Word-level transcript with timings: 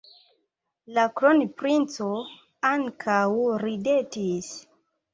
La 0.97 1.03
kronprinco 1.19 2.09
ankaŭ 2.73 3.23
ridetis. 3.67 4.53